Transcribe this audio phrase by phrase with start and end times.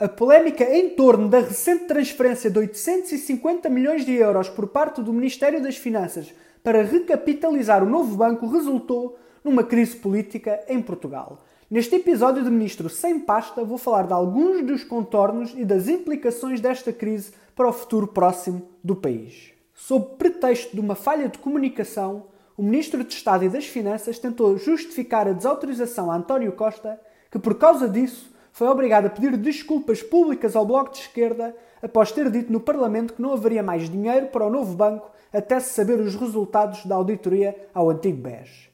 [0.00, 5.12] A polémica em torno da recente transferência de 850 milhões de euros por parte do
[5.12, 6.32] Ministério das Finanças
[6.64, 11.44] para recapitalizar o novo banco resultou numa crise política em Portugal.
[11.70, 16.62] Neste episódio de Ministro Sem Pasta, vou falar de alguns dos contornos e das implicações
[16.62, 19.52] desta crise para o futuro próximo do país.
[19.74, 22.24] Sob pretexto de uma falha de comunicação,
[22.56, 26.98] o Ministro de Estado e das Finanças tentou justificar a desautorização a António Costa,
[27.30, 32.12] que por causa disso foi obrigado a pedir desculpas públicas ao Bloco de Esquerda após
[32.12, 35.70] ter dito no Parlamento que não haveria mais dinheiro para o novo banco até se
[35.70, 38.68] saber os resultados da auditoria ao antigo BES.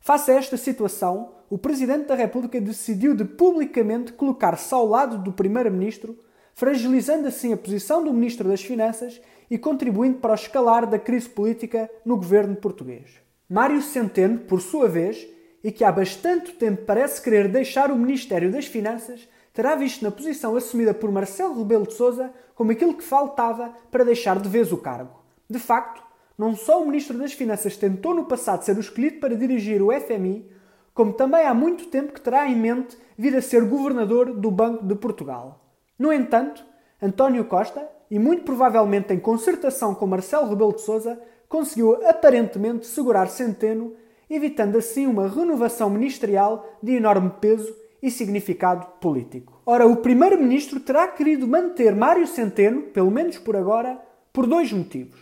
[0.00, 5.32] Face a esta situação, o Presidente da República decidiu de publicamente colocar-se ao lado do
[5.32, 6.18] Primeiro-Ministro,
[6.54, 9.20] fragilizando assim a posição do Ministro das Finanças
[9.50, 13.10] e contribuindo para o escalar da crise política no governo português.
[13.48, 15.26] Mário Centeno, por sua vez,
[15.62, 20.10] e que há bastante tempo parece querer deixar o Ministério das Finanças, terá visto na
[20.10, 24.72] posição assumida por Marcelo Rebelo de Sousa como aquilo que faltava para deixar de vez
[24.72, 25.20] o cargo.
[25.48, 26.02] De facto,
[26.38, 29.92] não só o Ministro das Finanças tentou no passado ser o escolhido para dirigir o
[29.92, 30.50] FMI,
[30.94, 34.84] como também há muito tempo que terá em mente vir a ser governador do Banco
[34.84, 35.64] de Portugal.
[35.98, 36.64] No entanto,
[37.02, 43.28] António Costa, e muito provavelmente em concertação com Marcelo Rebelo de Sousa, conseguiu aparentemente segurar
[43.28, 43.94] Centeno
[44.30, 49.60] evitando assim uma renovação ministerial de enorme peso e significado político.
[49.66, 54.00] Ora, o Primeiro-Ministro terá querido manter Mário Centeno, pelo menos por agora,
[54.32, 55.18] por dois motivos.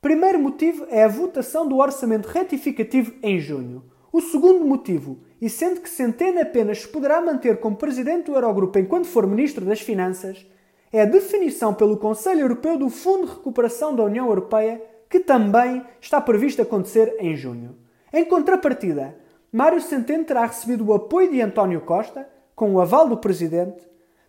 [0.00, 3.84] Primeiro motivo é a votação do orçamento retificativo em junho.
[4.12, 8.78] O segundo motivo, e sendo que Centeno apenas se poderá manter como presidente do Eurogrupo
[8.78, 10.46] enquanto for ministro das Finanças,
[10.92, 15.82] é a definição pelo Conselho Europeu do Fundo de Recuperação da União Europeia, que também
[16.00, 17.81] está previsto acontecer em junho.
[18.12, 19.16] Em contrapartida,
[19.50, 23.86] Mário Centeno terá recebido o apoio de António Costa, com o aval do Presidente,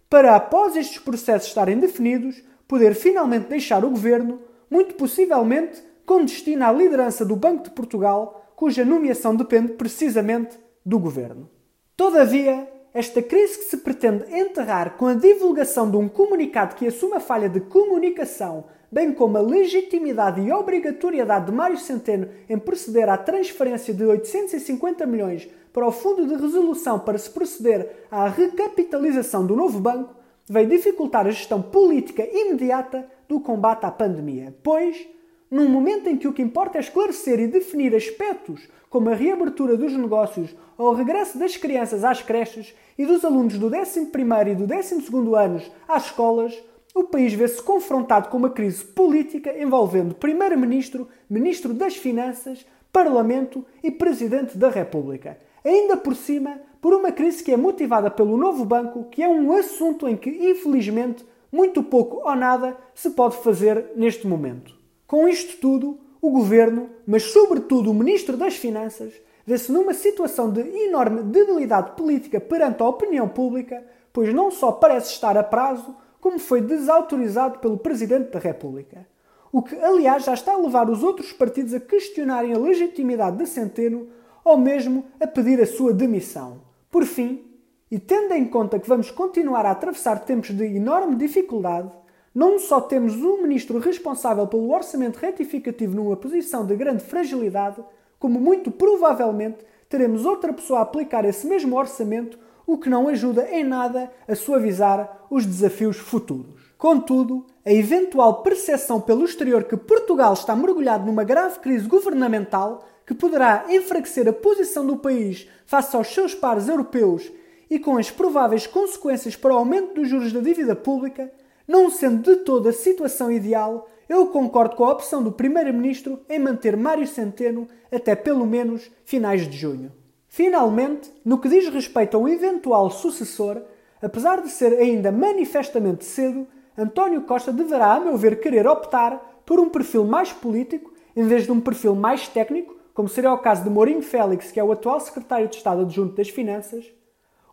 [0.10, 4.40] para, após estes processos estarem definidos, poder finalmente deixar o governo,
[4.70, 11.00] muito possivelmente com destino à liderança do Banco de Portugal, cuja nomeação depende precisamente do
[11.00, 11.50] governo.
[11.98, 17.16] Todavia, esta crise que se pretende enterrar com a divulgação de um comunicado que assume
[17.16, 23.10] a falha de comunicação bem como a legitimidade e obrigatoriedade de Mário Centeno em proceder
[23.10, 29.48] à transferência de 850 milhões para o Fundo de Resolução para se proceder à recapitalização
[29.48, 30.14] do novo banco,
[30.48, 35.08] veio dificultar a gestão política imediata do combate à pandemia, pois,
[35.50, 39.76] num momento em que o que importa é esclarecer e definir aspectos como a reabertura
[39.76, 44.54] dos negócios ou o regresso das crianças às creches e dos alunos do 11º e
[44.54, 46.54] do 12º anos às escolas,
[46.94, 53.90] o país vê-se confrontado com uma crise política envolvendo Primeiro-Ministro, Ministro das Finanças, Parlamento e
[53.90, 55.40] Presidente da República.
[55.66, 59.54] Ainda por cima, por uma crise que é motivada pelo novo banco, que é um
[59.54, 64.76] assunto em que, infelizmente, muito pouco ou nada se pode fazer neste momento.
[65.08, 69.14] Com isto tudo, o governo, mas sobretudo o Ministro das Finanças,
[69.46, 75.12] vê-se numa situação de enorme debilidade política perante a opinião pública, pois não só parece
[75.12, 79.06] estar a prazo, como foi desautorizado pelo Presidente da República.
[79.52, 83.46] O que, aliás, já está a levar os outros partidos a questionarem a legitimidade de
[83.46, 84.08] Centeno
[84.42, 86.62] ou mesmo a pedir a sua demissão.
[86.90, 87.44] Por fim,
[87.92, 91.92] e tendo em conta que vamos continuar a atravessar tempos de enorme dificuldade,
[92.34, 97.84] não só temos um ministro responsável pelo orçamento retificativo numa posição de grande fragilidade,
[98.18, 99.58] como muito provavelmente
[99.90, 104.36] teremos outra pessoa a aplicar esse mesmo orçamento o que não ajuda em nada a
[104.36, 106.74] suavizar os desafios futuros.
[106.78, 113.14] Contudo, a eventual percepção pelo exterior que Portugal está mergulhado numa grave crise governamental que
[113.14, 117.32] poderá enfraquecer a posição do país face aos seus pares europeus
[117.70, 121.32] e com as prováveis consequências para o aumento dos juros da dívida pública,
[121.68, 126.38] não sendo de toda a situação ideal, eu concordo com a opção do Primeiro-Ministro em
[126.38, 130.03] manter Mário Centeno até pelo menos finais de junho.
[130.36, 133.62] Finalmente, no que diz respeito a um eventual sucessor,
[134.02, 139.60] apesar de ser ainda manifestamente cedo, António Costa deverá, a meu ver, querer optar por
[139.60, 143.64] um perfil mais político em vez de um perfil mais técnico, como seria o caso
[143.64, 146.92] de Mourinho Félix, que é o atual secretário de Estado adjunto das Finanças,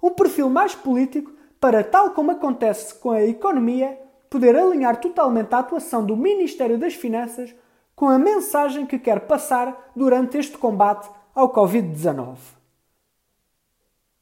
[0.03, 4.01] um perfil mais político para, tal como acontece com a economia,
[4.31, 7.55] poder alinhar totalmente a atuação do Ministério das Finanças
[7.95, 12.60] com a mensagem que quer passar durante este combate ao Covid-19.